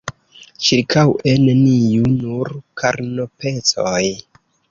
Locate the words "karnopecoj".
2.83-4.03